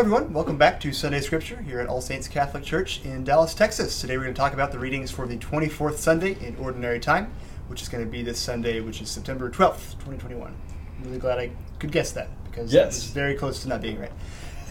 everyone. 0.00 0.32
Welcome 0.32 0.56
back 0.56 0.80
to 0.80 0.94
Sunday 0.94 1.20
Scripture 1.20 1.60
here 1.60 1.78
at 1.78 1.86
All 1.86 2.00
Saints 2.00 2.26
Catholic 2.26 2.64
Church 2.64 3.04
in 3.04 3.22
Dallas, 3.22 3.52
Texas. 3.52 4.00
Today 4.00 4.16
we're 4.16 4.22
going 4.22 4.34
to 4.34 4.38
talk 4.38 4.54
about 4.54 4.72
the 4.72 4.78
readings 4.78 5.10
for 5.10 5.26
the 5.26 5.36
24th 5.36 5.96
Sunday 5.96 6.38
in 6.42 6.56
Ordinary 6.56 6.98
Time, 6.98 7.30
which 7.68 7.82
is 7.82 7.90
going 7.90 8.02
to 8.02 8.10
be 8.10 8.22
this 8.22 8.38
Sunday, 8.38 8.80
which 8.80 9.02
is 9.02 9.10
September 9.10 9.50
12th, 9.50 9.92
2021. 9.98 10.54
I'm 10.96 11.04
really 11.04 11.18
glad 11.18 11.38
I 11.38 11.50
could 11.78 11.92
guess 11.92 12.12
that 12.12 12.28
because 12.44 12.72
Yes. 12.72 12.96
it's 12.96 13.06
very 13.08 13.34
close 13.34 13.60
to 13.60 13.68
not 13.68 13.82
being 13.82 14.00
right. 14.00 14.10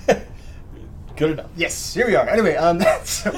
Good 1.15 1.31
enough. 1.33 1.51
Yes, 1.55 1.93
here 1.93 2.07
we 2.07 2.15
are. 2.15 2.27
Anyway, 2.27 2.55
um, 2.55 2.81
so 3.03 3.31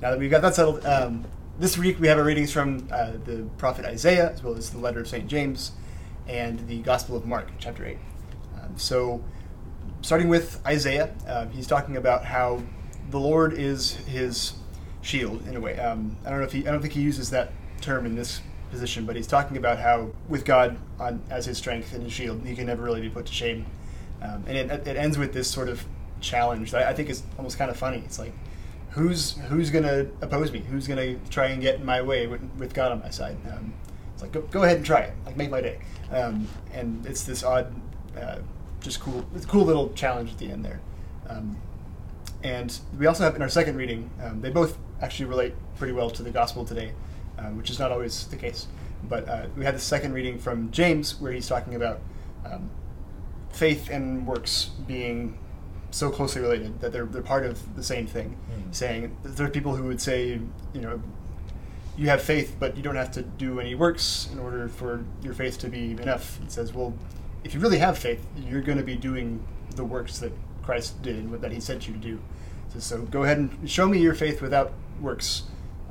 now 0.00 0.10
that 0.12 0.20
we've 0.20 0.30
got 0.30 0.42
that 0.42 0.54
settled, 0.54 0.86
um, 0.86 1.24
this 1.58 1.76
week 1.76 1.98
we 1.98 2.06
have 2.06 2.18
our 2.18 2.24
readings 2.24 2.52
from 2.52 2.86
uh, 2.92 3.14
the 3.24 3.48
prophet 3.58 3.84
Isaiah, 3.84 4.30
as 4.30 4.44
well 4.44 4.56
as 4.56 4.70
the 4.70 4.78
letter 4.78 5.00
of 5.00 5.08
St. 5.08 5.26
James, 5.26 5.72
and 6.28 6.68
the 6.68 6.78
Gospel 6.82 7.16
of 7.16 7.26
Mark, 7.26 7.48
chapter 7.58 7.84
8. 7.84 7.98
Um, 8.62 8.78
so, 8.78 9.24
starting 10.06 10.28
with 10.28 10.64
Isaiah, 10.64 11.12
uh, 11.26 11.46
he's 11.46 11.66
talking 11.66 11.96
about 11.96 12.24
how 12.24 12.62
the 13.10 13.18
Lord 13.18 13.54
is 13.54 13.96
his 14.06 14.54
shield, 15.02 15.44
in 15.48 15.56
a 15.56 15.60
way. 15.60 15.76
Um, 15.80 16.16
I 16.24 16.30
don't 16.30 16.38
know 16.38 16.44
if 16.44 16.52
he, 16.52 16.60
I 16.60 16.70
don't 16.70 16.80
think 16.80 16.92
he 16.92 17.02
uses 17.02 17.30
that 17.30 17.50
term 17.80 18.06
in 18.06 18.14
this 18.14 18.40
position, 18.70 19.04
but 19.04 19.16
he's 19.16 19.26
talking 19.26 19.56
about 19.56 19.80
how, 19.80 20.12
with 20.28 20.44
God 20.44 20.78
on, 21.00 21.20
as 21.28 21.44
his 21.46 21.58
strength 21.58 21.92
and 21.92 22.04
his 22.04 22.12
shield, 22.12 22.46
he 22.46 22.54
can 22.54 22.66
never 22.66 22.84
really 22.84 23.00
be 23.00 23.10
put 23.10 23.26
to 23.26 23.32
shame. 23.32 23.66
Um, 24.22 24.44
and 24.46 24.56
it, 24.56 24.86
it 24.86 24.96
ends 24.96 25.18
with 25.18 25.32
this 25.32 25.50
sort 25.50 25.68
of 25.68 25.84
challenge 26.20 26.70
that 26.70 26.86
I 26.86 26.92
think 26.92 27.10
is 27.10 27.24
almost 27.36 27.58
kind 27.58 27.68
of 27.68 27.76
funny. 27.76 27.98
It's 28.04 28.20
like, 28.20 28.32
who's 28.90 29.32
who's 29.48 29.70
gonna 29.70 30.06
oppose 30.20 30.52
me? 30.52 30.60
Who's 30.60 30.86
gonna 30.86 31.16
try 31.30 31.46
and 31.46 31.60
get 31.60 31.80
in 31.80 31.84
my 31.84 32.00
way 32.00 32.28
with, 32.28 32.42
with 32.58 32.74
God 32.74 32.92
on 32.92 33.00
my 33.00 33.10
side? 33.10 33.36
Um, 33.50 33.74
it's 34.14 34.22
like 34.22 34.30
go, 34.30 34.42
go 34.42 34.62
ahead 34.62 34.76
and 34.76 34.86
try 34.86 35.00
it. 35.00 35.14
Like 35.26 35.36
make 35.36 35.50
my 35.50 35.60
day. 35.60 35.80
Um, 36.12 36.46
and 36.72 37.04
it's 37.04 37.24
this 37.24 37.42
odd, 37.42 37.74
uh, 38.16 38.38
just 38.86 39.00
cool, 39.00 39.26
it's 39.34 39.44
a 39.44 39.48
cool 39.48 39.64
little 39.64 39.92
challenge 39.94 40.30
at 40.30 40.38
the 40.38 40.50
end 40.50 40.64
there. 40.64 40.80
Um, 41.28 41.56
and 42.42 42.78
we 42.98 43.06
also 43.06 43.24
have 43.24 43.34
in 43.34 43.42
our 43.42 43.48
second 43.48 43.76
reading, 43.76 44.08
um, 44.22 44.40
they 44.40 44.50
both 44.50 44.78
actually 45.02 45.26
relate 45.26 45.54
pretty 45.76 45.92
well 45.92 46.08
to 46.10 46.22
the 46.22 46.30
gospel 46.30 46.64
today, 46.64 46.92
um, 47.38 47.56
which 47.58 47.68
is 47.68 47.78
not 47.78 47.90
always 47.90 48.26
the 48.28 48.36
case. 48.36 48.68
But 49.08 49.28
uh, 49.28 49.46
we 49.56 49.64
had 49.64 49.74
the 49.74 49.80
second 49.80 50.12
reading 50.12 50.38
from 50.38 50.70
James 50.70 51.20
where 51.20 51.32
he's 51.32 51.48
talking 51.48 51.74
about 51.74 52.00
um, 52.44 52.70
faith 53.50 53.90
and 53.90 54.26
works 54.26 54.70
being 54.86 55.36
so 55.90 56.10
closely 56.10 56.40
related 56.40 56.80
that 56.80 56.92
they're, 56.92 57.06
they're 57.06 57.22
part 57.22 57.44
of 57.44 57.74
the 57.74 57.82
same 57.82 58.06
thing. 58.06 58.36
Mhm. 58.50 58.74
Saying 58.74 59.16
there 59.24 59.46
are 59.46 59.50
people 59.50 59.74
who 59.74 59.84
would 59.84 60.00
say, 60.00 60.40
you 60.72 60.80
know, 60.80 61.02
you 61.96 62.08
have 62.08 62.22
faith, 62.22 62.56
but 62.60 62.76
you 62.76 62.82
don't 62.82 62.96
have 62.96 63.10
to 63.12 63.22
do 63.22 63.58
any 63.58 63.74
works 63.74 64.28
in 64.32 64.38
order 64.38 64.68
for 64.68 65.04
your 65.22 65.34
faith 65.34 65.58
to 65.60 65.68
be 65.68 65.92
enough. 65.92 66.38
It 66.44 66.52
says, 66.52 66.72
well, 66.72 66.92
if 67.46 67.54
you 67.54 67.60
really 67.60 67.78
have 67.78 67.96
faith, 67.96 68.26
you're 68.36 68.60
going 68.60 68.76
to 68.78 68.84
be 68.84 68.96
doing 68.96 69.42
the 69.76 69.84
works 69.84 70.18
that 70.18 70.32
Christ 70.62 71.00
did, 71.00 71.30
what- 71.30 71.40
that 71.42 71.52
He 71.52 71.60
sent 71.60 71.86
you 71.86 71.94
to 71.94 72.00
do. 72.00 72.20
Says, 72.72 72.84
so 72.84 73.02
go 73.02 73.22
ahead 73.22 73.38
and 73.38 73.70
show 73.70 73.86
me 73.86 73.98
your 73.98 74.14
faith 74.14 74.42
without 74.42 74.72
works, 75.00 75.44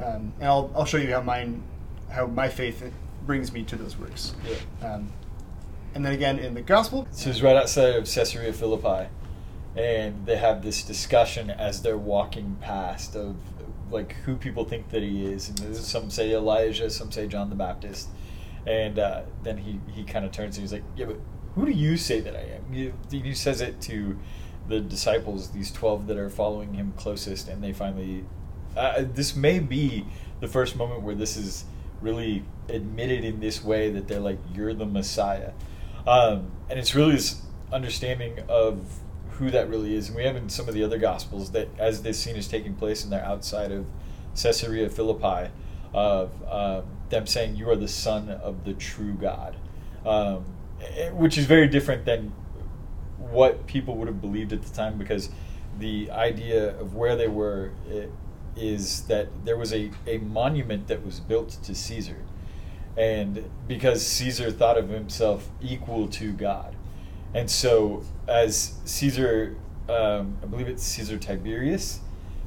um, 0.04 0.34
and 0.40 0.50
I'll, 0.50 0.70
I'll 0.76 0.86
show 0.86 0.98
you 0.98 1.14
how 1.14 1.22
mine, 1.22 1.64
how 2.12 2.28
my 2.28 2.50
faith 2.50 2.92
brings 3.26 3.54
me 3.54 3.64
to 3.64 3.78
those 3.78 3.98
works. 3.98 4.36
Yeah. 4.82 4.94
Um, 4.96 5.14
and 5.94 6.04
then 6.06 6.12
again 6.12 6.40
in 6.40 6.54
the 6.54 6.62
gospel, 6.62 7.08
So 7.12 7.32
he's 7.32 7.42
right 7.42 7.56
outside 7.56 7.96
of 7.96 8.06
Caesarea 8.06 8.52
Philippi, 8.52 9.08
and 9.78 10.26
they 10.26 10.36
have 10.36 10.62
this 10.62 10.84
discussion 10.84 11.50
as 11.50 11.82
they're 11.82 11.98
walking 11.98 12.58
past 12.60 13.16
of 13.16 13.38
like 13.90 14.14
who 14.26 14.36
people 14.36 14.66
think 14.66 14.90
that 14.90 15.02
he 15.02 15.26
is, 15.26 15.48
and 15.48 15.74
some 15.78 16.10
say 16.10 16.34
Elijah, 16.34 16.90
some 16.90 17.12
say 17.14 17.28
John 17.28 17.50
the 17.50 17.56
Baptist, 17.56 18.10
and 18.68 19.00
uh, 19.00 19.22
then 19.44 19.58
he 19.58 19.80
he 19.94 20.04
kind 20.04 20.26
of 20.26 20.34
turns 20.34 20.58
and 20.58 20.64
he's 20.64 20.74
like, 20.74 20.84
"Yeah, 20.98 21.06
but 21.06 21.20
who 21.56 21.66
do 21.66 21.72
you 21.72 21.98
say 21.98 22.20
that 22.20 22.36
I 22.36 22.58
am?" 22.58 22.94
He, 23.10 23.34
says 23.34 23.62
it 23.62 23.82
to 23.82 24.18
the 24.68 24.80
disciples, 24.80 25.52
these 25.52 25.72
twelve 25.72 26.08
that 26.08 26.18
are 26.18 26.30
following 26.30 26.74
him 26.74 26.94
closest, 26.98 27.48
and 27.48 27.64
they 27.64 27.74
finally. 27.74 28.26
Uh, 28.76 29.06
this 29.14 29.36
may 29.36 29.60
be 29.60 30.06
the 30.42 30.48
first 30.48 30.76
moment 30.76 31.02
where 31.02 31.16
this 31.16 31.38
is 31.38 31.64
really 32.02 32.44
admitted 32.68 33.24
in 33.24 33.40
this 33.40 33.64
way 33.64 33.90
that 33.92 34.08
they're 34.08 34.20
like, 34.20 34.40
"You're 34.54 34.74
the 34.74 34.86
Messiah." 34.86 35.52
Um, 36.06 36.52
and 36.70 36.78
it's 36.78 36.94
really 36.94 37.14
this 37.14 37.42
understanding 37.72 38.40
of 38.48 39.00
who 39.38 39.52
that 39.52 39.70
really 39.70 39.96
is. 39.96 40.08
And 40.08 40.18
we 40.18 40.24
have 40.24 40.36
in 40.36 40.50
some 40.50 40.68
of 40.68 40.74
the 40.74 40.84
other 40.84 40.98
Gospels 40.98 41.52
that 41.52 41.68
as 41.78 42.04
this 42.04 42.20
scene 42.20 42.36
is 42.36 42.48
taking 42.48 42.76
place 42.76 43.04
and 43.04 43.12
they're 43.12 43.26
outside 43.26 43.72
of 43.72 43.86
Caesarea 44.36 44.90
Philippi, 44.90 45.52
of 45.94 46.32
um, 46.50 46.84
them 47.10 47.26
saying, 47.26 47.56
You 47.56 47.70
are 47.70 47.76
the 47.76 47.88
Son 47.88 48.30
of 48.30 48.66
the 48.66 48.74
true 48.74 49.14
God, 49.14 49.56
um, 50.06 50.46
which 51.12 51.38
is 51.38 51.46
very 51.46 51.68
different 51.68 52.06
than 52.06 52.34
what 53.18 53.66
people 53.68 53.96
would 53.96 54.08
have 54.08 54.22
believed 54.22 54.54
at 54.54 54.62
the 54.62 54.74
time 54.74 54.98
because 54.98 55.30
the 55.80 56.10
idea 56.12 56.80
of 56.80 56.96
where 56.96 57.16
they 57.16 57.28
were 57.28 57.72
eh, 57.92 58.06
is 58.56 59.02
that 59.04 59.28
there 59.46 59.58
was 59.58 59.74
a, 59.74 59.92
a 60.08 60.18
monument 60.20 60.88
that 60.88 61.06
was 61.06 61.20
built 61.20 61.50
to 61.64 61.76
Caesar. 61.76 62.24
And 62.98 63.50
because 63.68 64.06
Caesar 64.06 64.52
thought 64.52 64.78
of 64.78 64.90
himself 64.90 65.50
equal 65.62 66.08
to 66.10 66.32
God, 66.32 66.76
and 67.34 67.52
so 67.52 68.04
as 68.28 68.76
Caesar, 68.86 69.58
um, 69.90 70.38
I 70.42 70.46
believe 70.46 70.70
it's 70.70 70.84
Caesar 70.84 71.18
Tiberius, 71.18 72.00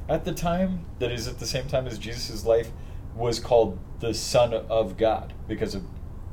at 0.07 0.25
the 0.25 0.33
time 0.33 0.85
that 0.97 1.11
is 1.11 1.27
at 1.27 1.37
the 1.37 1.45
same 1.45 1.67
time 1.67 1.85
as 1.85 1.99
Jesus' 1.99 2.43
life, 2.45 2.71
was 3.15 3.39
called 3.39 3.77
the 3.99 4.13
Son 4.13 4.53
of 4.53 4.97
God 4.97 5.33
because 5.47 5.75
of 5.75 5.83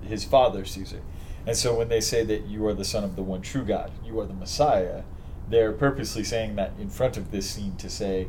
his 0.03 0.25
father 0.25 0.65
Caesar, 0.65 1.03
and 1.47 1.57
so 1.57 1.75
when 1.77 1.89
they 1.89 2.01
say 2.01 2.25
that 2.25 2.47
you 2.47 2.67
are 2.67 2.75
the 2.75 2.85
Son 2.85 3.05
of 3.05 3.17
the 3.17 3.23
one 3.23 3.43
true 3.43 3.65
God, 3.65 3.93
you 4.05 4.19
are 4.21 4.27
the 4.27 4.35
Messiah, 4.35 5.03
they're 5.49 5.73
purposely 5.73 6.25
saying 6.25 6.57
that 6.57 6.73
in 6.79 6.91
front 6.91 7.17
of 7.17 7.31
this 7.31 7.49
scene 7.49 7.77
to 7.77 7.89
say 7.89 8.29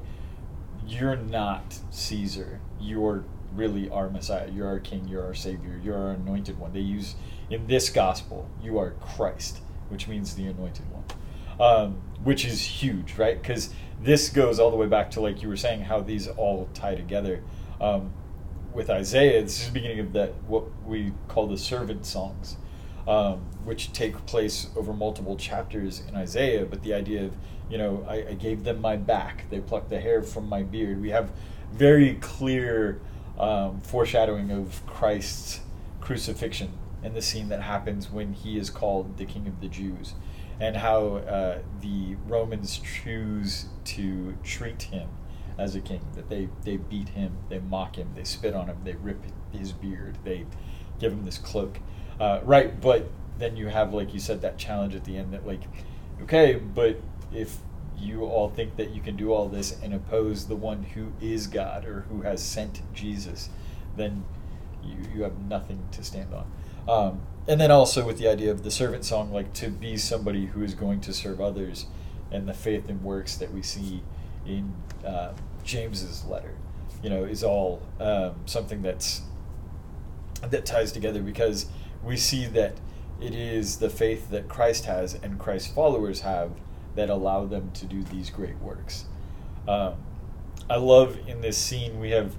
you're 0.88 1.18
not 1.18 1.80
Caesar. 1.90 2.62
You're 2.80 3.26
really 3.54 3.90
our 3.90 4.10
Messiah. 4.10 4.50
You're 4.50 4.68
our 4.68 4.80
King. 4.80 5.08
You're 5.08 5.26
our 5.26 5.34
Savior. 5.34 5.80
You're 5.84 5.98
our 5.98 6.12
anointed 6.12 6.58
one. 6.58 6.72
They 6.74 6.80
use 6.80 7.16
in 7.50 7.68
this 7.68 7.90
gospel, 7.90 8.50
you 8.62 8.78
are 8.78 8.92
Christ, 8.92 9.60
which 9.90 10.08
means 10.08 10.36
the 10.36 10.46
anointed 10.48 10.86
one, 10.92 11.04
um, 11.60 12.02
which 12.24 12.46
is 12.46 12.62
huge, 12.62 13.18
right? 13.18 13.42
Because 13.42 13.74
this 14.02 14.30
goes 14.30 14.60
all 14.60 14.70
the 14.70 14.78
way 14.78 14.88
back 14.88 15.12
to 15.12 15.22
like 15.22 15.42
you 15.42 15.48
were 15.48 15.58
saying, 15.58 15.82
how 15.82 16.02
these 16.02 16.28
all 16.28 16.70
tie 16.74 16.96
together. 16.96 17.44
Um, 17.80 18.14
with 18.74 18.90
Isaiah, 18.90 19.42
this 19.42 19.62
is 19.62 19.68
the 19.68 19.74
beginning 19.74 20.00
of 20.00 20.14
that 20.14 20.34
what 20.44 20.66
we 20.86 21.14
call 21.28 21.48
the 21.48 21.58
servant 21.58 22.06
songs, 22.06 22.58
um, 23.08 23.40
which 23.64 23.94
take 23.94 24.26
place 24.26 24.68
over 24.76 24.94
multiple 24.94 25.38
chapters 25.38 26.04
in 26.08 26.16
Isaiah. 26.16 26.66
But 26.66 26.84
the 26.84 26.94
idea 26.94 27.26
of 27.26 27.34
you 27.70 27.78
know, 27.78 28.06
I, 28.08 28.28
I 28.30 28.34
gave 28.34 28.64
them 28.64 28.80
my 28.80 28.96
back. 28.96 29.50
They 29.50 29.60
plucked 29.60 29.90
the 29.90 30.00
hair 30.00 30.22
from 30.24 30.48
my 30.48 30.64
beard. 30.64 31.02
We 31.02 31.10
have 31.10 31.32
very 31.74 32.16
clear 32.16 33.00
um, 33.38 33.82
foreshadowing 33.82 34.52
of 34.52 34.86
Christ's 34.86 35.62
crucifixion 36.00 36.72
and 37.04 37.16
the 37.16 37.22
scene 37.22 37.50
that 37.50 37.62
happens 37.62 38.10
when 38.10 38.34
he 38.34 38.58
is 38.58 38.70
called 38.70 39.18
the 39.18 39.26
King 39.26 39.48
of 39.48 39.62
the 39.62 39.68
Jews, 39.68 40.14
and 40.60 40.78
how 40.78 41.18
uh, 41.18 41.60
the 41.82 42.16
Romans 42.26 42.80
choose 42.80 43.66
to 43.86 44.36
treat 44.44 44.84
him 44.84 45.10
as 45.58 45.76
a 45.76 45.82
king. 45.82 46.02
That 46.16 46.30
they 46.30 46.50
they 46.64 46.78
beat 46.78 47.10
him, 47.10 47.38
they 47.50 47.60
mock 47.60 47.98
him, 47.98 48.10
they 48.16 48.24
spit 48.24 48.56
on 48.56 48.68
him, 48.68 48.78
they 48.84 48.94
rip 48.94 49.22
his 49.52 49.72
beard, 49.74 50.18
they 50.24 50.46
give 51.00 51.12
him 51.12 51.26
this 51.26 51.38
cloak. 51.38 51.80
Uh, 52.20 52.40
right, 52.44 52.80
but 52.80 53.10
then 53.38 53.56
you 53.56 53.68
have, 53.68 53.94
like 53.94 54.14
you 54.14 54.20
said, 54.20 54.42
that 54.42 54.58
challenge 54.58 54.96
at 54.96 55.04
the 55.06 55.18
end 55.18 55.34
that 55.34 55.46
like, 55.46 55.62
okay, 56.22 56.56
but 56.56 57.00
if 57.34 57.58
you 57.98 58.26
all 58.26 58.50
think 58.50 58.76
that 58.76 58.92
you 58.92 59.02
can 59.02 59.16
do 59.16 59.32
all 59.32 59.48
this 59.48 59.78
and 59.82 59.94
oppose 59.94 60.48
the 60.48 60.56
one 60.56 60.84
who 60.84 61.12
is 61.22 61.48
God 61.48 61.86
or 61.86 62.02
who 62.10 62.22
has 62.22 62.44
sent 62.44 62.82
Jesus, 62.94 63.50
then 63.96 64.24
you, 64.84 64.98
you 65.16 65.24
have 65.24 65.40
nothing 65.40 65.88
to 65.92 66.04
stand 66.04 66.34
on. 66.34 66.52
Um, 66.88 67.22
and 67.48 67.60
then 67.60 67.72
also 67.72 68.06
with 68.06 68.18
the 68.18 68.28
idea 68.28 68.52
of 68.52 68.64
the 68.64 68.72
servant 68.72 69.06
song, 69.06 69.32
like 69.32 69.54
to 69.54 69.70
be 69.70 69.98
somebody 69.98 70.48
who 70.48 70.64
is 70.64 70.74
going 70.74 71.02
to 71.02 71.14
serve 71.14 71.42
others, 71.42 71.88
and 72.32 72.48
the 72.48 72.54
faith 72.54 72.90
and 72.90 73.02
works 73.04 73.38
that 73.38 73.54
we 73.54 73.62
see 73.62 74.04
in 74.46 74.74
uh, 75.06 75.34
James's 75.64 76.26
letter, 76.26 76.54
you 77.02 77.10
know, 77.10 77.24
is 77.24 77.44
all 77.44 77.82
um, 78.00 78.36
something 78.46 78.82
that's 78.82 79.22
that 80.42 80.66
ties 80.66 80.92
together 80.92 81.22
because 81.22 81.68
we 82.04 82.18
see 82.18 82.46
that 82.46 82.76
it 83.20 83.34
is 83.34 83.78
the 83.78 83.90
faith 83.90 84.30
that 84.30 84.48
Christ 84.48 84.86
has 84.86 85.16
and 85.16 85.40
Christ's 85.40 85.72
followers 85.72 86.22
have 86.22 86.52
that 86.96 87.10
allow 87.10 87.46
them 87.46 87.72
to 87.74 87.86
do 87.86 88.04
these 88.04 88.30
great 88.30 88.58
works. 88.60 89.06
Um, 89.68 89.96
I 90.70 90.78
love 90.78 91.18
in 91.28 91.42
this 91.42 91.58
scene 91.58 92.00
we 92.00 92.12
have 92.12 92.36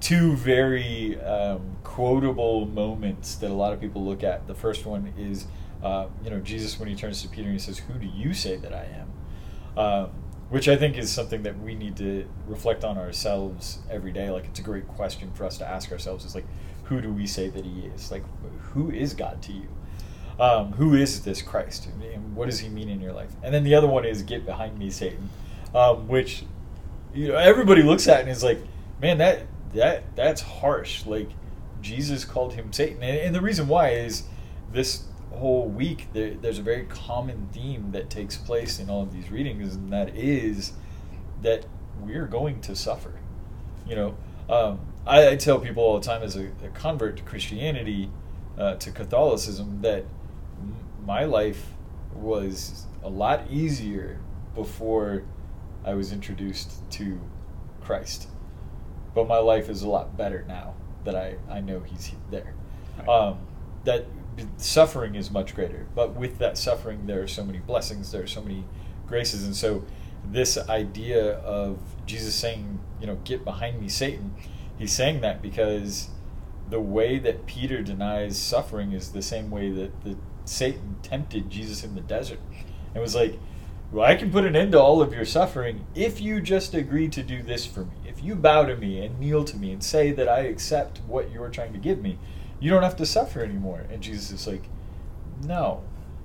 two 0.00 0.34
very 0.36 1.20
um, 1.20 1.76
quotable 1.84 2.66
moments 2.66 3.36
that 3.36 3.50
a 3.50 3.54
lot 3.54 3.72
of 3.72 3.80
people 3.80 4.04
look 4.04 4.22
at. 4.22 4.46
The 4.46 4.54
first 4.54 4.84
one 4.84 5.12
is, 5.16 5.46
uh, 5.82 6.06
you 6.24 6.30
know, 6.30 6.40
Jesus 6.40 6.78
when 6.78 6.88
he 6.88 6.94
turns 6.94 7.22
to 7.22 7.28
Peter 7.28 7.44
and 7.44 7.52
he 7.52 7.58
says, 7.58 7.78
"Who 7.78 7.94
do 7.94 8.06
you 8.06 8.34
say 8.34 8.56
that 8.56 8.72
I 8.72 8.84
am?" 8.84 9.78
Um, 9.78 10.10
which 10.50 10.68
I 10.68 10.76
think 10.76 10.98
is 10.98 11.10
something 11.10 11.44
that 11.44 11.58
we 11.60 11.74
need 11.74 11.96
to 11.96 12.28
reflect 12.46 12.84
on 12.84 12.98
ourselves 12.98 13.78
every 13.90 14.12
day. 14.12 14.28
Like 14.28 14.44
it's 14.44 14.60
a 14.60 14.62
great 14.62 14.86
question 14.88 15.30
for 15.32 15.44
us 15.44 15.56
to 15.58 15.66
ask 15.66 15.90
ourselves: 15.92 16.24
is 16.24 16.34
like, 16.34 16.46
who 16.84 17.00
do 17.00 17.12
we 17.12 17.26
say 17.26 17.48
that 17.48 17.64
He 17.64 17.90
is? 17.94 18.10
Like, 18.10 18.24
who 18.72 18.90
is 18.90 19.14
God 19.14 19.42
to 19.42 19.52
you? 19.52 19.68
Um, 20.40 20.72
who 20.72 20.94
is 20.94 21.22
this 21.22 21.42
Christ? 21.42 21.88
And 22.02 22.34
what 22.34 22.46
does 22.46 22.58
he 22.58 22.68
mean 22.68 22.88
in 22.88 23.00
your 23.00 23.12
life? 23.12 23.30
And 23.42 23.52
then 23.52 23.64
the 23.64 23.74
other 23.74 23.86
one 23.86 24.04
is 24.04 24.22
"Get 24.22 24.46
behind 24.46 24.78
me, 24.78 24.90
Satan," 24.90 25.28
um, 25.74 26.08
which 26.08 26.44
you 27.14 27.28
know 27.28 27.36
everybody 27.36 27.82
looks 27.82 28.08
at 28.08 28.20
and 28.20 28.28
is 28.28 28.42
like, 28.42 28.58
"Man, 29.00 29.18
that 29.18 29.46
that 29.74 30.16
that's 30.16 30.40
harsh." 30.40 31.06
Like 31.06 31.30
Jesus 31.80 32.24
called 32.24 32.54
him 32.54 32.72
Satan, 32.72 33.02
and, 33.02 33.18
and 33.18 33.34
the 33.34 33.40
reason 33.40 33.68
why 33.68 33.90
is 33.90 34.24
this 34.72 35.04
whole 35.32 35.68
week 35.68 36.08
there, 36.12 36.34
there's 36.34 36.58
a 36.58 36.62
very 36.62 36.84
common 36.86 37.48
theme 37.52 37.90
that 37.92 38.10
takes 38.10 38.36
place 38.36 38.78
in 38.78 38.88
all 38.88 39.02
of 39.02 39.12
these 39.12 39.30
readings, 39.30 39.74
and 39.74 39.92
that 39.92 40.16
is 40.16 40.72
that 41.42 41.66
we're 42.00 42.26
going 42.26 42.60
to 42.62 42.74
suffer. 42.74 43.12
You 43.86 43.96
know, 43.96 44.16
um, 44.48 44.80
I, 45.06 45.30
I, 45.30 45.36
tell 45.36 45.58
people 45.58 45.82
all 45.82 45.98
the 45.98 46.06
time 46.06 46.22
as 46.22 46.36
a, 46.36 46.46
a 46.64 46.68
convert 46.74 47.16
to 47.16 47.22
Christianity, 47.22 48.10
uh, 48.56 48.76
to 48.76 48.90
Catholicism, 48.90 49.80
that 49.82 50.04
m- 50.60 50.76
my 51.04 51.24
life 51.24 51.72
was 52.14 52.86
a 53.02 53.08
lot 53.08 53.50
easier 53.50 54.20
before 54.54 55.24
I 55.84 55.94
was 55.94 56.12
introduced 56.12 56.88
to 56.92 57.20
Christ. 57.80 58.28
But 59.14 59.26
my 59.26 59.38
life 59.38 59.68
is 59.68 59.82
a 59.82 59.88
lot 59.88 60.16
better 60.16 60.44
now 60.46 60.74
that 61.04 61.16
I, 61.16 61.36
I 61.50 61.60
know 61.60 61.80
He's 61.80 62.12
there. 62.30 62.54
Right. 62.98 63.08
Um, 63.08 63.38
that 63.84 64.06
suffering 64.56 65.14
is 65.14 65.30
much 65.30 65.54
greater, 65.54 65.86
but 65.94 66.14
with 66.14 66.38
that 66.38 66.56
suffering, 66.56 67.06
there 67.06 67.22
are 67.22 67.28
so 67.28 67.44
many 67.44 67.58
blessings, 67.58 68.12
there 68.12 68.22
are 68.22 68.28
so 68.28 68.40
many 68.40 68.64
graces. 69.06 69.44
And 69.44 69.54
so, 69.56 69.84
this 70.24 70.56
idea 70.56 71.32
of 71.38 71.78
Jesus 72.06 72.34
saying, 72.34 72.78
you 73.00 73.08
know, 73.08 73.16
get 73.24 73.44
behind 73.44 73.80
me, 73.80 73.88
Satan, 73.88 74.34
he's 74.82 74.92
saying 74.92 75.20
that 75.20 75.40
because 75.40 76.08
the 76.68 76.80
way 76.80 77.18
that 77.18 77.46
Peter 77.46 77.82
denies 77.82 78.36
suffering 78.36 78.92
is 78.92 79.12
the 79.12 79.22
same 79.22 79.50
way 79.50 79.70
that 79.70 80.02
the 80.02 80.16
Satan 80.44 80.96
tempted 81.02 81.48
Jesus 81.48 81.84
in 81.84 81.94
the 81.94 82.00
desert. 82.00 82.40
And 82.92 83.00
was 83.00 83.14
like, 83.14 83.38
well, 83.92 84.04
I 84.04 84.16
can 84.16 84.30
put 84.30 84.44
an 84.44 84.56
end 84.56 84.72
to 84.72 84.80
all 84.80 85.00
of 85.00 85.12
your 85.12 85.24
suffering 85.24 85.86
if 85.94 86.20
you 86.20 86.40
just 86.40 86.74
agree 86.74 87.08
to 87.08 87.22
do 87.22 87.42
this 87.42 87.64
for 87.64 87.84
me. 87.84 87.94
If 88.06 88.24
you 88.24 88.34
bow 88.34 88.64
to 88.64 88.76
me 88.76 89.04
and 89.04 89.20
kneel 89.20 89.44
to 89.44 89.56
me 89.56 89.70
and 89.70 89.82
say 89.84 90.10
that 90.12 90.28
I 90.28 90.40
accept 90.40 91.00
what 91.06 91.30
you're 91.30 91.48
trying 91.48 91.72
to 91.74 91.78
give 91.78 92.02
me, 92.02 92.18
you 92.58 92.70
don't 92.70 92.82
have 92.82 92.96
to 92.96 93.06
suffer 93.06 93.40
anymore. 93.40 93.86
And 93.90 94.02
Jesus 94.02 94.32
is 94.32 94.46
like, 94.46 94.64
no. 95.44 95.84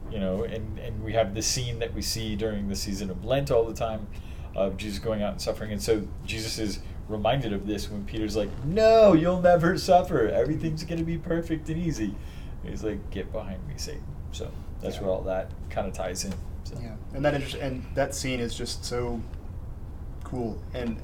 You 0.09 0.19
know, 0.19 0.43
and, 0.43 0.79
and 0.79 1.03
we 1.03 1.13
have 1.13 1.35
the 1.35 1.41
scene 1.41 1.79
that 1.79 1.93
we 1.93 2.01
see 2.01 2.35
during 2.35 2.69
the 2.69 2.75
season 2.75 3.09
of 3.09 3.23
Lent 3.23 3.51
all 3.51 3.65
the 3.65 3.73
time 3.73 4.07
of 4.55 4.77
Jesus 4.77 4.97
going 4.99 5.21
out 5.21 5.33
and 5.33 5.41
suffering. 5.41 5.71
And 5.71 5.81
so 5.81 6.07
Jesus 6.25 6.57
is 6.57 6.79
reminded 7.07 7.53
of 7.53 7.65
this 7.67 7.89
when 7.89 8.03
Peter's 8.05 8.35
like, 8.35 8.49
no, 8.65 9.13
you'll 9.13 9.41
never 9.41 9.77
suffer. 9.77 10.27
Everything's 10.27 10.83
going 10.83 10.99
to 10.99 11.05
be 11.05 11.17
perfect 11.17 11.69
and 11.69 11.77
easy. 11.77 12.13
And 12.63 12.69
he's 12.71 12.83
like, 12.83 13.09
get 13.11 13.31
behind 13.31 13.65
me, 13.67 13.73
Satan. 13.77 14.03
So 14.31 14.51
that's 14.81 14.95
Yeah. 14.97 15.01
where 15.03 15.11
all 15.11 15.21
that 15.23 15.51
kind 15.69 15.87
of 15.87 15.93
ties 15.93 16.25
in. 16.25 16.33
So. 16.65 16.75
Yeah, 16.81 16.95
and 17.13 17.23
that 17.23 17.33
inter- 17.33 17.59
and 17.59 17.85
that 17.95 18.13
scene 18.13 18.41
is 18.41 18.53
just 18.53 18.83
so 18.83 19.21
cool, 20.25 20.61
and 20.73 20.97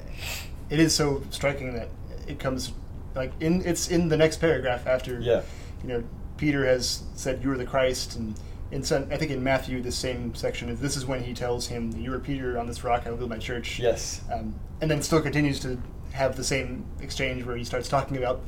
it 0.68 0.78
is 0.78 0.94
so 0.94 1.22
striking 1.30 1.72
that 1.74 1.88
it 2.28 2.38
comes 2.38 2.72
like 3.14 3.32
in 3.40 3.62
it's 3.64 3.88
in 3.88 4.08
the 4.08 4.16
next 4.18 4.38
paragraph 4.38 4.86
after 4.86 5.20
Yeah. 5.20 5.40
you 5.82 5.88
know 5.88 6.04
Peter 6.36 6.66
has 6.66 7.04
said 7.14 7.42
you 7.42 7.50
are 7.50 7.56
the 7.56 7.64
Christ, 7.64 8.16
and 8.16 8.38
in 8.72 8.82
some, 8.82 9.06
I 9.10 9.16
think 9.16 9.30
in 9.30 9.42
Matthew 9.42 9.80
the 9.80 9.90
same 9.92 10.34
section 10.34 10.68
is 10.68 10.80
this 10.80 10.96
is 10.98 11.06
when 11.06 11.22
he 11.22 11.32
tells 11.32 11.66
him 11.68 11.92
you 11.96 12.12
are 12.12 12.18
Peter 12.18 12.58
on 12.58 12.66
this 12.66 12.84
rock 12.84 13.04
I 13.06 13.10
will 13.10 13.16
build 13.16 13.30
my 13.30 13.38
church. 13.38 13.78
Yes. 13.80 14.20
um, 14.30 14.54
and 14.82 14.90
then 14.90 15.00
still 15.00 15.22
continues 15.22 15.60
to 15.60 15.78
have 16.14 16.36
the 16.36 16.44
same 16.44 16.86
exchange 17.00 17.44
where 17.44 17.56
he 17.56 17.64
starts 17.64 17.88
talking 17.88 18.16
about 18.16 18.40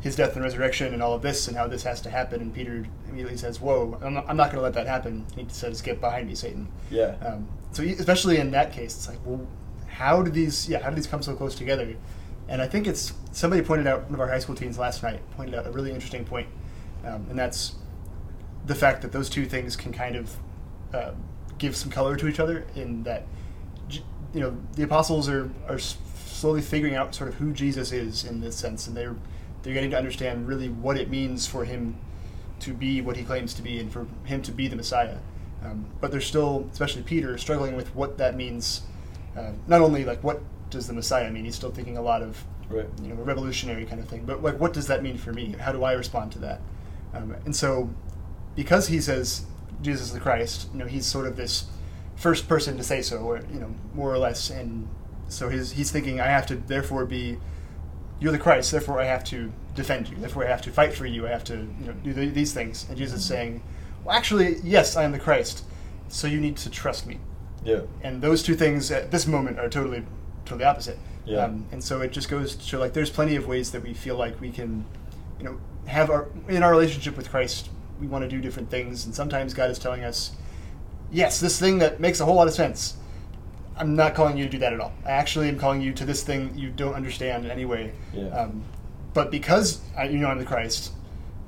his 0.00 0.14
death 0.14 0.34
and 0.34 0.44
resurrection 0.44 0.94
and 0.94 1.02
all 1.02 1.14
of 1.14 1.22
this 1.22 1.48
and 1.48 1.56
how 1.56 1.66
this 1.66 1.82
has 1.82 2.00
to 2.00 2.10
happen. 2.10 2.40
And 2.40 2.54
Peter 2.54 2.86
immediately 3.08 3.36
says, 3.36 3.60
"Whoa, 3.60 3.98
I'm 4.00 4.14
not, 4.14 4.24
I'm 4.28 4.36
not 4.36 4.52
going 4.52 4.58
to 4.58 4.62
let 4.62 4.74
that 4.74 4.86
happen." 4.86 5.26
He 5.34 5.44
says, 5.48 5.82
"Get 5.82 6.00
behind 6.00 6.28
me, 6.28 6.36
Satan." 6.36 6.68
Yeah. 6.90 7.16
Um, 7.20 7.48
so 7.72 7.82
especially 7.82 8.38
in 8.38 8.52
that 8.52 8.72
case, 8.72 8.96
it's 8.96 9.08
like, 9.08 9.18
well, 9.24 9.44
how 9.88 10.22
do 10.22 10.30
these? 10.30 10.68
Yeah, 10.68 10.78
how 10.78 10.90
did 10.90 10.96
these 10.96 11.08
come 11.08 11.22
so 11.22 11.34
close 11.34 11.56
together? 11.56 11.96
And 12.48 12.62
I 12.62 12.68
think 12.68 12.86
it's 12.86 13.12
somebody 13.32 13.62
pointed 13.62 13.88
out 13.88 14.04
one 14.04 14.14
of 14.14 14.20
our 14.20 14.28
high 14.28 14.38
school 14.38 14.54
teens 14.54 14.78
last 14.78 15.02
night 15.02 15.20
pointed 15.32 15.56
out 15.56 15.66
a 15.66 15.70
really 15.72 15.90
interesting 15.90 16.24
point, 16.24 16.46
um, 17.04 17.26
and 17.28 17.38
that's 17.38 17.74
the 18.66 18.76
fact 18.76 19.02
that 19.02 19.10
those 19.10 19.28
two 19.28 19.44
things 19.44 19.74
can 19.74 19.92
kind 19.92 20.14
of 20.14 20.36
uh, 20.94 21.10
give 21.58 21.74
some 21.74 21.90
color 21.90 22.16
to 22.16 22.28
each 22.28 22.38
other. 22.38 22.64
In 22.76 23.02
that, 23.02 23.26
you 23.90 24.40
know, 24.40 24.56
the 24.76 24.84
apostles 24.84 25.28
are 25.28 25.50
are 25.68 25.80
slowly 26.38 26.62
figuring 26.62 26.94
out 26.94 27.14
sort 27.14 27.28
of 27.28 27.36
who 27.36 27.52
Jesus 27.52 27.92
is 27.92 28.24
in 28.24 28.40
this 28.40 28.56
sense, 28.56 28.86
and 28.86 28.96
they're 28.96 29.16
they're 29.62 29.74
getting 29.74 29.90
to 29.90 29.98
understand 29.98 30.46
really 30.46 30.68
what 30.68 30.96
it 30.96 31.10
means 31.10 31.46
for 31.46 31.64
him 31.64 31.96
to 32.60 32.72
be 32.72 33.00
what 33.00 33.16
he 33.16 33.24
claims 33.24 33.54
to 33.54 33.62
be 33.62 33.78
and 33.78 33.92
for 33.92 34.06
him 34.24 34.42
to 34.42 34.52
be 34.52 34.68
the 34.68 34.76
Messiah. 34.76 35.16
Um, 35.64 35.86
but 36.00 36.10
they're 36.10 36.20
still, 36.20 36.68
especially 36.72 37.02
Peter, 37.02 37.36
struggling 37.38 37.76
with 37.76 37.94
what 37.94 38.18
that 38.18 38.36
means. 38.36 38.82
Uh, 39.36 39.52
not 39.66 39.80
only 39.80 40.04
like 40.04 40.22
what 40.22 40.40
does 40.70 40.86
the 40.86 40.92
Messiah 40.92 41.30
mean? 41.30 41.44
He's 41.44 41.56
still 41.56 41.70
thinking 41.70 41.96
a 41.96 42.02
lot 42.02 42.22
of 42.22 42.44
Right. 42.70 42.86
you 43.02 43.08
know 43.08 43.20
a 43.20 43.24
revolutionary 43.24 43.86
kind 43.86 44.00
of 44.00 44.08
thing. 44.08 44.24
But 44.26 44.42
like, 44.42 44.60
what 44.60 44.72
does 44.74 44.86
that 44.88 45.02
mean 45.02 45.16
for 45.16 45.32
me? 45.32 45.54
How 45.58 45.72
do 45.72 45.84
I 45.84 45.92
respond 45.92 46.32
to 46.32 46.38
that? 46.40 46.60
Um, 47.14 47.34
and 47.46 47.56
so, 47.56 47.88
because 48.54 48.88
he 48.88 49.00
says 49.00 49.46
Jesus 49.80 50.08
is 50.08 50.12
the 50.12 50.20
Christ, 50.20 50.68
you 50.72 50.78
know, 50.78 50.86
he's 50.86 51.06
sort 51.06 51.26
of 51.26 51.36
this 51.36 51.64
first 52.16 52.46
person 52.46 52.76
to 52.76 52.82
say 52.82 53.00
so, 53.00 53.18
or 53.18 53.40
you 53.52 53.58
know, 53.58 53.74
more 53.94 54.12
or 54.12 54.18
less. 54.18 54.50
And 54.50 54.86
so 55.28 55.48
his 55.48 55.72
he's 55.72 55.90
thinking, 55.90 56.20
I 56.20 56.26
have 56.26 56.46
to 56.46 56.56
therefore 56.56 57.06
be 57.06 57.38
you're 58.20 58.32
the 58.32 58.38
Christ, 58.38 58.72
therefore 58.72 59.00
I 59.00 59.04
have 59.04 59.24
to 59.24 59.52
defend 59.74 60.08
you, 60.08 60.16
therefore 60.16 60.44
I 60.44 60.48
have 60.48 60.62
to 60.62 60.72
fight 60.72 60.92
for 60.92 61.06
you, 61.06 61.26
I 61.26 61.30
have 61.30 61.44
to 61.44 61.54
you 61.54 61.86
know, 61.86 61.92
do 62.02 62.12
th- 62.12 62.34
these 62.34 62.52
things. 62.52 62.86
And 62.88 62.98
Jesus 62.98 63.20
is 63.20 63.26
saying, 63.26 63.62
well, 64.04 64.16
actually, 64.16 64.56
yes, 64.64 64.96
I 64.96 65.04
am 65.04 65.12
the 65.12 65.18
Christ, 65.18 65.64
so 66.08 66.26
you 66.26 66.40
need 66.40 66.56
to 66.58 66.70
trust 66.70 67.06
me. 67.06 67.18
Yeah. 67.64 67.82
And 68.02 68.20
those 68.20 68.42
two 68.42 68.54
things 68.54 68.90
at 68.90 69.10
this 69.10 69.26
moment 69.26 69.58
are 69.58 69.68
totally, 69.68 70.04
totally 70.44 70.64
opposite. 70.64 70.98
Yeah. 71.24 71.44
Um, 71.44 71.66
and 71.72 71.84
so 71.84 72.00
it 72.00 72.10
just 72.10 72.28
goes 72.28 72.56
to 72.56 72.64
show, 72.64 72.78
like, 72.78 72.92
there's 72.92 73.10
plenty 73.10 73.36
of 73.36 73.46
ways 73.46 73.70
that 73.72 73.82
we 73.82 73.92
feel 73.94 74.16
like 74.16 74.40
we 74.40 74.50
can, 74.50 74.84
you 75.38 75.44
know, 75.44 75.60
have 75.86 76.10
our 76.10 76.28
in 76.48 76.62
our 76.62 76.70
relationship 76.70 77.16
with 77.16 77.30
Christ, 77.30 77.70
we 78.00 78.06
want 78.06 78.22
to 78.22 78.28
do 78.28 78.40
different 78.40 78.70
things, 78.70 79.04
and 79.06 79.14
sometimes 79.14 79.54
God 79.54 79.70
is 79.70 79.78
telling 79.78 80.04
us, 80.04 80.32
yes, 81.10 81.40
this 81.40 81.58
thing 81.58 81.78
that 81.78 82.00
makes 82.00 82.20
a 82.20 82.24
whole 82.24 82.34
lot 82.34 82.46
of 82.46 82.54
sense. 82.54 82.96
I'm 83.78 83.94
not 83.94 84.14
calling 84.14 84.36
you 84.36 84.44
to 84.44 84.50
do 84.50 84.58
that 84.58 84.72
at 84.72 84.80
all. 84.80 84.92
I 85.06 85.10
actually 85.10 85.48
am 85.48 85.58
calling 85.58 85.80
you 85.80 85.92
to 85.94 86.04
this 86.04 86.22
thing 86.22 86.52
you 86.56 86.70
don't 86.70 86.94
understand 86.94 87.46
anyway. 87.46 87.92
Yeah. 88.12 88.28
Um, 88.28 88.64
but 89.14 89.30
because 89.30 89.80
I, 89.96 90.04
you 90.04 90.18
know 90.18 90.28
I'm 90.28 90.38
the 90.38 90.44
Christ, 90.44 90.92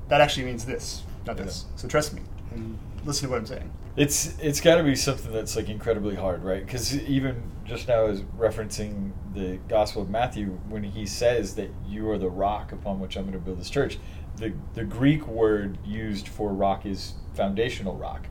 that 0.07 0.21
actually 0.21 0.45
means 0.45 0.65
this, 0.65 1.03
not 1.25 1.37
this. 1.37 1.65
So 1.75 1.87
trust 1.87 2.13
me 2.13 2.21
and 2.51 2.77
listen 3.05 3.27
to 3.27 3.31
what 3.31 3.39
I'm 3.39 3.45
saying. 3.45 3.71
It's 3.97 4.37
it's 4.39 4.61
got 4.61 4.75
to 4.75 4.83
be 4.83 4.95
something 4.95 5.31
that's 5.33 5.55
like 5.55 5.67
incredibly 5.67 6.15
hard, 6.15 6.43
right? 6.43 6.65
Because 6.65 6.97
even 7.03 7.51
just 7.65 7.87
now, 7.87 8.05
is 8.05 8.21
referencing 8.37 9.11
the 9.33 9.59
Gospel 9.67 10.01
of 10.01 10.09
Matthew 10.09 10.59
when 10.69 10.83
he 10.83 11.05
says 11.05 11.55
that 11.55 11.69
you 11.87 12.09
are 12.09 12.17
the 12.17 12.29
rock 12.29 12.71
upon 12.71 12.99
which 12.99 13.17
I'm 13.17 13.23
going 13.23 13.33
to 13.33 13.39
build 13.39 13.59
this 13.59 13.69
church. 13.69 13.99
The 14.37 14.53
the 14.73 14.85
Greek 14.85 15.27
word 15.27 15.77
used 15.85 16.27
for 16.27 16.53
rock 16.53 16.85
is 16.85 17.13
foundational 17.33 17.95
rock, 17.95 18.27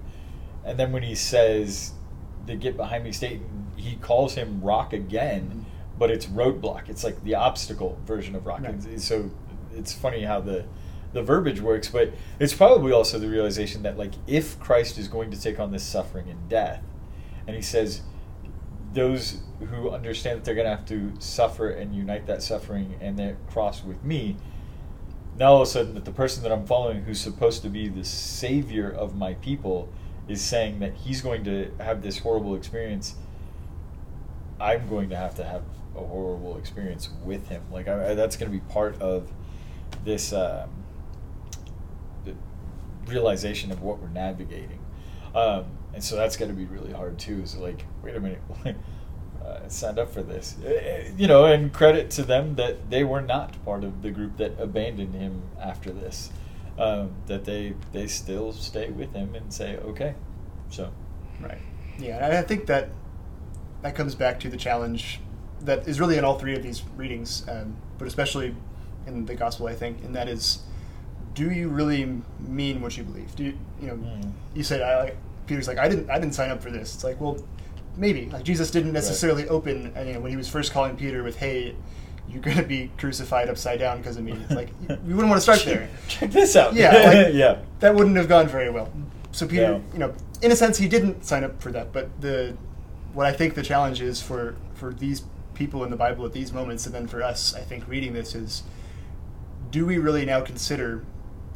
and 0.65 0.79
then 0.79 0.93
when 0.93 1.03
he 1.03 1.15
says 1.15 1.93
the 2.47 2.55
get 2.55 2.77
behind 2.77 3.05
me 3.05 3.13
Satan, 3.13 3.60
he 3.81 3.97
calls 3.97 4.35
him 4.35 4.61
rock 4.63 4.93
again, 4.93 5.43
mm-hmm. 5.43 5.63
but 5.99 6.11
it's 6.11 6.27
roadblock. 6.27 6.89
It's 6.89 7.05
like 7.05 7.23
the 7.25 7.35
obstacle 7.35 7.99
version 8.07 8.35
of 8.35 8.47
rock. 8.47 8.63
Right. 8.63 9.01
So 9.01 9.31
it's 9.75 9.93
funny 9.93 10.23
how 10.23 10.41
the 10.41 10.65
the 11.13 11.23
verbiage 11.23 11.61
works, 11.61 11.89
but 11.89 12.13
it's 12.39 12.55
probably 12.55 12.93
also 12.93 13.19
the 13.19 13.29
realization 13.29 13.83
that 13.83 13.99
like 13.99 14.13
if 14.27 14.61
Christ 14.61 14.97
is 14.99 15.09
going 15.09 15.31
to 15.33 15.41
take 15.41 15.59
on 15.59 15.73
this 15.73 15.83
suffering 15.83 16.29
and 16.29 16.49
death, 16.49 16.83
and 17.47 17.57
he 17.57 17.63
says 17.63 18.03
those 18.93 19.41
who 19.59 19.91
understand 19.91 20.39
that 20.39 20.45
they're 20.45 20.55
going 20.55 20.67
to 20.67 20.77
have 20.77 20.87
to 20.87 21.13
suffer 21.19 21.71
and 21.71 21.95
unite 21.95 22.27
that 22.27 22.43
suffering 22.43 22.97
and 23.01 23.19
that 23.19 23.35
cross 23.49 23.85
with 23.85 24.03
me, 24.05 24.37
now 25.37 25.53
all 25.53 25.63
of 25.63 25.69
a 25.69 25.71
sudden 25.71 25.95
that 25.95 26.05
the 26.05 26.13
person 26.13 26.43
that 26.43 26.53
I'm 26.53 26.67
following, 26.67 27.03
who's 27.03 27.21
supposed 27.21 27.63
to 27.63 27.69
be 27.69 27.89
the 27.89 28.05
savior 28.05 28.91
of 28.91 29.17
my 29.17 29.35
people, 29.35 29.89
is 30.29 30.41
saying 30.41 30.79
that 30.81 30.95
he's 30.95 31.21
going 31.21 31.45
to 31.45 31.73
have 31.81 32.03
this 32.03 32.19
horrible 32.19 32.55
experience. 32.55 33.17
I'm 34.61 34.89
going 34.89 35.09
to 35.11 35.17
have 35.17 35.35
to 35.37 35.45
have 35.45 35.63
a 35.97 36.01
horrible 36.01 36.57
experience 36.59 37.09
with 37.25 37.49
him. 37.49 37.63
Like 37.73 37.89
I, 37.89 38.11
I- 38.11 38.15
that's 38.15 38.37
going 38.37 38.51
to 38.53 38.57
be 38.59 38.65
part 38.73 39.01
of 39.01 39.31
this 40.05 40.33
um, 40.33 40.69
realization 43.07 43.73
of 43.73 43.83
what 43.83 43.99
we're 43.99 44.09
navigating, 44.09 44.79
um, 45.35 45.65
and 45.95 46.03
so 46.03 46.17
that's 46.17 46.37
going 46.37 46.51
to 46.51 46.57
be 46.57 46.65
really 46.67 46.93
hard 46.93 47.19
too. 47.19 47.41
Is 47.43 47.57
like, 47.57 47.85
wait 48.03 48.15
a 48.17 48.21
minute, 48.21 48.41
uh, 49.45 49.69
signed 49.69 49.99
up 49.99 50.13
for 50.13 50.23
this, 50.23 50.57
Eh, 50.65 50.71
eh, 50.71 51.11
you 51.17 51.27
know. 51.27 51.47
And 51.47 51.73
credit 51.73 52.11
to 52.13 52.23
them 52.23 52.55
that 52.57 52.91
they 52.91 53.03
were 53.05 53.21
not 53.23 53.63
part 53.65 53.83
of 53.85 54.03
the 54.03 54.11
group 54.11 54.37
that 54.37 54.53
abandoned 54.59 55.15
him 55.15 55.43
after 55.61 55.91
this. 55.91 56.31
Um, 56.79 57.11
that 57.27 57.45
they 57.45 57.75
they 57.93 58.07
still 58.07 58.53
stay 58.53 58.89
with 58.91 59.13
him 59.13 59.35
and 59.35 59.53
say, 59.53 59.77
okay, 59.79 60.15
so 60.71 60.91
Right. 61.41 61.59
Yeah, 61.99 62.39
I 62.39 62.43
think 62.43 62.67
that 62.67 62.89
that 63.83 63.95
comes 63.95 64.15
back 64.15 64.41
to 64.41 64.49
the 64.49 64.57
challenge 64.57 65.21
that 65.63 65.87
is 65.87 66.01
really 66.01 66.17
in 66.17 66.25
all 66.25 66.39
three 66.39 66.55
of 66.55 66.63
these 66.63 66.83
readings, 66.97 67.47
um, 67.49 67.77
but 67.99 68.07
especially 68.09 68.55
in 69.07 69.27
the 69.27 69.35
gospel, 69.35 69.67
I 69.67 69.75
think, 69.75 70.03
and 70.05 70.15
that 70.17 70.29
is 70.29 70.61
do 71.35 71.51
you 71.51 71.69
really 71.69 72.21
mean 72.41 72.81
what 72.81 72.97
you 72.97 73.05
believe? 73.05 73.35
Do 73.37 73.45
you, 73.45 73.59
you 73.81 73.87
know? 73.87 73.95
Mm. 73.95 74.33
You 74.55 74.63
said 74.65 74.83
I 74.83 74.99
like 75.05 75.17
Peter's 75.47 75.69
like 75.69 75.79
I 75.79 75.89
didn't 75.89 76.11
I 76.11 76.19
didn't 76.19 76.35
sign 76.35 76.51
up 76.51 76.63
for 76.63 76.71
this. 76.71 76.95
It's 76.95 77.05
like 77.05 77.21
well, 77.21 77.39
maybe 77.97 78.27
like 78.27 78.43
Jesus 78.45 78.71
didn't 78.71 78.93
necessarily 78.93 79.49
open. 79.49 79.93
uh, 79.97 80.01
You 80.01 80.15
know, 80.15 80.21
when 80.21 80.31
he 80.31 80.37
was 80.37 80.49
first 80.49 80.73
calling 80.73 80.97
Peter 80.97 81.23
with 81.23 81.37
hey. 81.37 81.75
You're 82.29 82.41
going 82.43 82.59
to 82.59 82.63
be 82.63 82.93
crucified 82.97 83.49
upside 83.49 83.81
down 83.81 83.99
because 83.99 84.17
of 84.17 84.23
me. 84.23 84.31
It's 84.31 84.53
like 84.61 84.69
you 84.89 85.17
wouldn't 85.17 85.31
want 85.31 85.39
to 85.39 85.41
start 85.41 85.65
there. 85.65 85.89
Check 86.07 86.31
this 86.31 86.55
out. 86.55 86.75
Yeah, 86.75 86.93
like- 86.93 87.35
yeah. 87.35 87.59
that 87.81 87.93
wouldn't 87.93 88.17
have 88.19 88.29
gone 88.29 88.47
very 88.47 88.71
well. 88.71 88.89
So 89.33 89.49
Peter, 89.49 89.73
No. 89.73 89.83
you 89.93 89.99
know, 89.99 90.15
in 90.41 90.53
a 90.53 90.55
sense, 90.55 90.79
he 90.79 90.87
didn't 90.87 91.25
sign 91.25 91.43
up 91.43 91.61
for 91.61 91.73
that. 91.73 91.93
But 91.93 92.09
the 92.21 92.57
what 93.13 93.27
I 93.27 93.33
think 93.33 93.55
the 93.55 93.63
challenge 93.63 94.01
is 94.01 94.21
for 94.23 94.57
for 94.75 94.93
these 94.93 95.23
people 95.55 95.85
in 95.85 95.91
the 95.91 95.97
Bible 95.97 96.25
at 96.25 96.33
these 96.33 96.53
moments, 96.53 96.87
and 96.87 96.95
then 96.95 97.07
for 97.07 97.23
us, 97.23 97.55
I 97.55 97.61
think 97.61 97.87
reading 97.87 98.13
this 98.15 98.35
is, 98.35 98.63
do 99.71 99.85
we 99.85 99.99
really 99.99 100.25
now 100.25 100.41
consider 100.41 101.05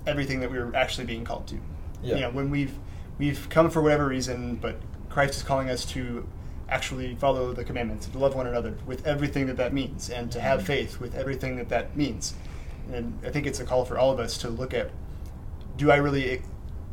everything 0.06 0.40
that 0.40 0.50
we're 0.50 0.74
actually 0.74 1.06
being 1.06 1.24
called 1.24 1.46
to? 1.48 1.58
Yeah. 2.02 2.14
You 2.16 2.20
know, 2.22 2.30
when 2.30 2.50
we've 2.50 2.78
we've 3.18 3.48
come 3.48 3.70
for 3.70 3.80
whatever 3.80 4.06
reason, 4.06 4.56
but 4.56 4.76
Christ 5.08 5.34
is 5.36 5.42
calling 5.42 5.70
us 5.70 5.84
to 5.86 6.26
actually 6.68 7.14
follow 7.14 7.52
the 7.52 7.64
commandments, 7.64 8.06
to 8.06 8.18
love 8.18 8.34
one 8.34 8.46
another 8.46 8.74
with 8.86 9.06
everything 9.06 9.46
that 9.46 9.56
that 9.58 9.72
means, 9.72 10.10
and 10.10 10.30
to 10.32 10.40
have 10.40 10.60
Mhm. 10.60 10.64
faith 10.66 11.00
with 11.00 11.14
everything 11.14 11.56
that 11.56 11.68
that 11.68 11.96
means. 11.96 12.34
And 12.92 13.18
I 13.24 13.30
think 13.30 13.46
it's 13.46 13.60
a 13.60 13.64
call 13.64 13.84
for 13.84 13.96
all 13.98 14.10
of 14.10 14.18
us 14.18 14.36
to 14.38 14.48
look 14.48 14.74
at 14.74 14.90
do 15.76 15.90
I 15.90 15.96
really 15.96 16.42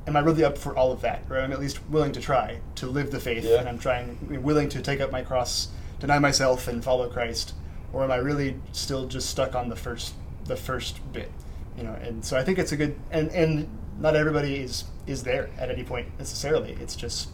am 0.07 0.15
I 0.15 0.19
really 0.19 0.43
up 0.43 0.57
for 0.57 0.75
all 0.75 0.91
of 0.91 1.01
that 1.01 1.23
or 1.29 1.39
I'm 1.39 1.51
at 1.51 1.59
least 1.59 1.79
willing 1.89 2.11
to 2.13 2.21
try 2.21 2.59
to 2.75 2.87
live 2.87 3.11
the 3.11 3.19
faith 3.19 3.43
Yeah. 3.45 3.59
and 3.59 3.69
I'm 3.69 3.77
trying 3.79 4.17
willing 4.43 4.69
to 4.69 4.81
take 4.81 4.99
up 4.99 5.11
my 5.11 5.21
cross 5.21 5.69
deny 5.99 6.17
myself 6.19 6.67
and 6.67 6.83
follow 6.83 7.07
Christ? 7.09 7.53
Or 7.93 8.03
am 8.03 8.11
I 8.11 8.15
really 8.15 8.55
still 8.71 9.05
just 9.07 9.29
stuck 9.29 9.53
on 9.55 9.69
the 9.69 9.75
first 9.75 10.13
the 10.45 10.55
first 10.55 10.99
bit 11.13 11.31
you 11.77 11.83
know? 11.83 11.93
And 11.93 12.25
so 12.25 12.37
I 12.37 12.43
think 12.43 12.57
it's 12.59 12.71
a 12.71 12.77
good 12.77 12.95
and 13.11 13.29
and 13.31 13.67
not 13.99 14.15
everybody 14.15 14.55
is 14.57 14.85
is 15.07 15.23
there 15.23 15.49
at 15.57 15.69
any 15.69 15.83
point 15.83 16.07
necessarily. 16.17 16.73
It's 16.81 16.95
just 16.95 17.29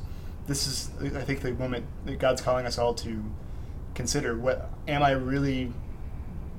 this 0.48 0.68
is 0.68 0.90
I 1.16 1.22
think 1.22 1.42
the 1.42 1.54
moment 1.54 1.86
that 2.06 2.20
God's 2.20 2.42
calling 2.42 2.66
us 2.66 2.78
all 2.78 2.94
to 2.96 3.24
consider 3.96 4.38
what 4.38 4.70
am 4.88 5.04
I 5.04 5.12
really 5.12 5.72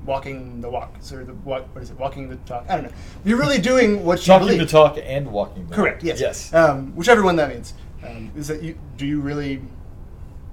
walking 0.05 0.61
the 0.61 0.69
walk 0.69 0.95
or 1.11 1.23
the 1.23 1.33
what 1.33 1.67
what 1.73 1.83
is 1.83 1.91
it 1.91 1.99
walking 1.99 2.29
the 2.29 2.35
talk 2.37 2.65
I 2.69 2.75
don't 2.75 2.85
know 2.85 2.97
you're 3.25 3.37
really 3.37 3.59
doing 3.59 4.03
what 4.05 4.19
you 4.19 4.33
Talking 4.33 4.57
the 4.57 4.65
talk 4.65 4.97
and 5.01 5.31
walking 5.31 5.67
the 5.67 5.75
Correct. 5.75 6.03
Yes. 6.03 6.19
Yes. 6.19 6.53
Um, 6.53 6.95
whichever 6.95 7.23
one 7.23 7.35
that 7.35 7.49
means. 7.49 7.73
Um, 8.05 8.31
is 8.35 8.47
that 8.47 8.61
you? 8.63 8.77
Do 8.97 9.05
you 9.05 9.19
really 9.19 9.61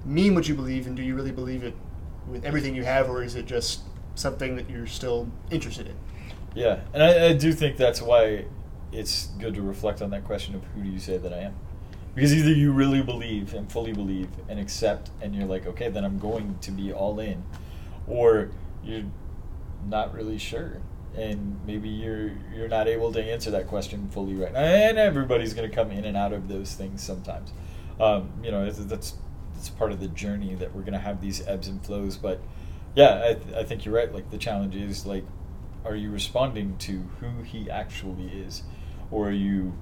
mean 0.05 0.35
what 0.35 0.49
you 0.49 0.55
believe, 0.55 0.87
and 0.87 0.97
do 0.97 1.03
you 1.03 1.15
really 1.15 1.33
believe 1.33 1.63
it 1.63 1.75
with 2.29 2.45
everything 2.45 2.75
you 2.75 2.85
have, 2.85 3.09
or 3.09 3.23
is 3.23 3.35
it 3.35 3.47
just 3.47 3.83
something 4.15 4.57
that 4.57 4.69
you're 4.69 4.87
still 4.87 5.29
interested 5.51 5.87
in? 5.87 5.95
Yeah, 6.55 6.81
and 6.93 7.03
I, 7.03 7.27
I 7.27 7.33
do 7.35 7.53
think 7.53 7.77
that's 7.77 8.01
why 8.01 8.47
it's 8.93 9.27
good 9.39 9.55
to 9.55 9.63
reflect 9.63 10.01
on 10.03 10.11
that 10.11 10.25
question 10.25 10.55
of 10.55 10.65
who 10.75 10.83
do 10.83 10.89
you 10.89 10.99
say 10.99 11.19
that 11.19 11.33
I 11.33 11.39
am? 11.39 11.55
Because 12.15 12.35
either 12.35 12.51
you 12.51 12.73
really 12.73 13.03
believe 13.03 13.53
and 13.53 13.71
fully 13.71 13.93
believe 13.93 14.29
and 14.49 14.59
accept, 14.59 15.11
and 15.21 15.35
you're 15.35 15.47
like, 15.47 15.67
okay, 15.67 15.91
then 15.91 16.05
I'm 16.05 16.19
going 16.19 16.59
to 16.63 16.71
be 16.71 16.93
all 16.93 17.21
in, 17.21 17.43
or 18.07 18.51
you're 18.83 19.05
not 19.87 20.15
really 20.15 20.39
sure, 20.39 20.81
and 21.17 21.61
maybe 21.67 21.89
you're 21.89 22.33
you're 22.55 22.69
not 22.69 22.89
able 22.89 23.13
to 23.13 23.23
answer 23.23 23.51
that 23.53 23.67
question 23.67 24.09
fully 24.11 24.35
right 24.35 24.53
now. 24.53 24.61
And 24.61 24.99
everybody's 24.99 25.55
going 25.55 25.69
to 25.69 25.75
come 25.75 25.91
in 25.91 26.05
and 26.05 26.17
out 26.17 26.33
of 26.33 26.49
those 26.49 26.75
things 26.75 27.03
sometimes. 27.03 27.53
Um, 28.01 28.31
you 28.43 28.51
know, 28.51 28.63
it's- 28.67 28.79
that's 28.85 29.15
that's 29.55 29.71
part 29.71 29.91
of 29.93 30.01
the 30.01 30.09
journey 30.09 30.55
that 30.57 30.75
we're 30.75 30.83
going 30.83 30.93
to 30.93 30.99
have 30.99 31.21
these 31.23 31.47
ebbs 31.47 31.67
and 31.69 31.83
flows. 31.85 32.17
But 32.19 32.41
yeah, 32.95 33.23
I, 33.31 33.35
th- 33.35 33.55
I 33.57 33.65
think 33.65 33.85
you're 33.87 33.95
right. 33.95 34.13
Like 34.13 34.31
the 34.31 34.37
challenge 34.39 34.77
is 34.77 35.07
like, 35.07 35.25
are 35.85 35.97
you 35.97 36.11
responding 36.11 36.77
to 36.79 37.09
who 37.21 37.43
he 37.43 37.71
actually 37.71 38.29
is, 38.29 38.65
or 39.11 39.29
are 39.29 39.33
you 39.33 39.73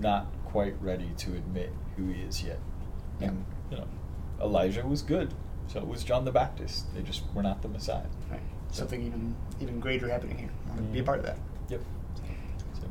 not 0.00 0.26
quite 0.44 0.74
ready 0.82 1.10
to 1.18 1.30
admit 1.34 1.72
who 1.96 2.08
he 2.08 2.22
is 2.22 2.42
yet? 2.42 2.58
And 3.20 3.44
you 3.70 3.76
know, 3.76 3.86
Elijah 4.40 4.84
was 4.86 5.02
good. 5.02 5.34
So 5.68 5.84
was 5.84 6.02
John 6.02 6.24
the 6.24 6.32
Baptist. 6.32 6.92
They 6.94 7.02
just 7.02 7.22
were 7.32 7.44
not 7.44 7.62
the 7.62 7.68
Messiah. 7.68 8.06
Right. 8.28 8.40
Something 8.72 9.02
even 9.02 9.34
even 9.60 9.80
greater 9.80 10.08
happening 10.08 10.38
here. 10.38 10.50
I 10.66 10.74
want 10.74 10.86
to 10.86 10.92
be 10.92 11.00
a 11.00 11.02
part 11.02 11.18
of 11.18 11.24
that. 11.26 11.38
Yep. 11.68 11.80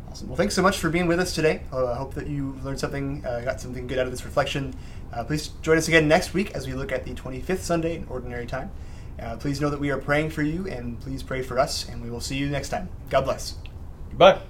Awesome. 0.09 0.27
Well, 0.27 0.37
thanks 0.37 0.55
so 0.55 0.61
much 0.61 0.77
for 0.77 0.89
being 0.89 1.07
with 1.07 1.19
us 1.19 1.35
today. 1.35 1.61
Uh, 1.71 1.91
I 1.91 1.95
hope 1.95 2.13
that 2.15 2.27
you 2.27 2.57
learned 2.63 2.79
something, 2.79 3.23
uh, 3.25 3.41
got 3.41 3.61
something 3.61 3.87
good 3.87 3.99
out 3.99 4.05
of 4.05 4.11
this 4.11 4.25
reflection. 4.25 4.73
Uh, 5.13 5.23
please 5.23 5.49
join 5.61 5.77
us 5.77 5.87
again 5.87 6.07
next 6.07 6.33
week 6.33 6.51
as 6.51 6.67
we 6.67 6.73
look 6.73 6.91
at 6.91 7.05
the 7.05 7.13
25th 7.13 7.59
Sunday 7.59 7.95
in 7.95 8.05
Ordinary 8.09 8.45
Time. 8.45 8.71
Uh, 9.21 9.35
please 9.35 9.59
know 9.59 9.69
that 9.69 9.79
we 9.79 9.91
are 9.91 9.97
praying 9.97 10.29
for 10.29 10.41
you, 10.41 10.67
and 10.67 10.99
please 11.01 11.23
pray 11.23 11.41
for 11.41 11.59
us, 11.59 11.87
and 11.89 12.01
we 12.01 12.09
will 12.09 12.21
see 12.21 12.37
you 12.37 12.49
next 12.49 12.69
time. 12.69 12.89
God 13.09 13.25
bless. 13.25 13.55
Goodbye. 14.09 14.41